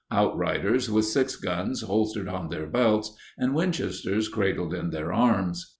Outriders 0.11 0.89
with 0.89 1.05
six 1.05 1.35
guns 1.35 1.83
holstered 1.83 2.27
on 2.27 2.49
their 2.49 2.65
belts 2.65 3.15
and 3.37 3.53
Winchesters 3.53 4.29
cradled 4.29 4.73
in 4.73 4.89
their 4.89 5.13
arms. 5.13 5.69